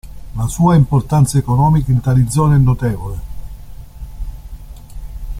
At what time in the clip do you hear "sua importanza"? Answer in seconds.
0.47-1.37